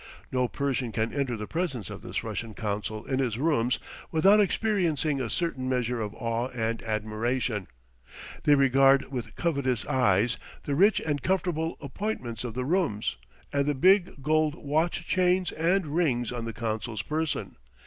[0.31, 3.77] No Persian can enter the presence of this Russian consul in his rooms
[4.11, 7.67] without experiencing a certain measure of awe and admiration.
[8.41, 13.17] They regard with covetous eyes the rich and comfortable appointments of the rooms,
[13.53, 17.57] and the big gold watch chains and rings on the consul's person.